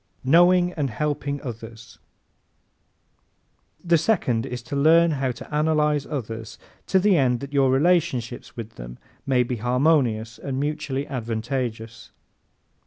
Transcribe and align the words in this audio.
Knowing 0.23 0.73
and 0.73 0.89
Helping 0.89 1.39
Others¶ 1.43 1.99
The 3.87 3.99
second 3.99 4.47
is 4.47 4.63
to 4.63 4.75
learn 4.75 5.11
how 5.11 5.29
to 5.33 5.53
analyze 5.53 6.07
others 6.07 6.57
to 6.87 6.97
the 6.97 7.15
end 7.17 7.39
that 7.41 7.53
your 7.53 7.69
relationships 7.69 8.57
with 8.57 8.77
them 8.77 8.97
may 9.27 9.43
be 9.43 9.57
harmonious 9.57 10.39
and 10.39 10.59
mutually 10.59 11.05
advantageous. 11.05 12.09